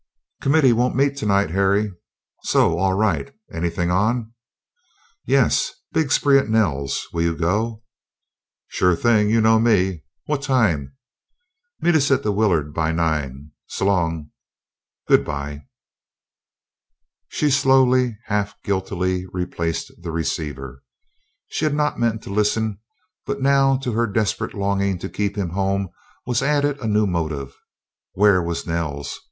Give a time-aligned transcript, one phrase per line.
[0.41, 1.93] "committee won't meet tonight, Harry."
[2.41, 2.79] "So?
[2.79, 3.31] All right.
[3.53, 4.33] Anything on?"
[5.27, 7.07] "Yes big spree at Nell's.
[7.13, 7.83] Will you go?"
[8.67, 10.01] "Sure thing; you know me!
[10.25, 10.95] What time?"
[11.81, 13.51] "Meet us at the Willard by nine.
[13.67, 14.31] S'long."
[15.07, 15.67] "Good bye."
[17.27, 20.81] She slowly, half guiltily, replaced the receiver.
[21.49, 22.79] She had not meant to listen,
[23.27, 25.89] but now to her desperate longing to keep him home
[26.25, 27.55] was added a new motive.
[28.13, 29.19] Where was "Nell's"?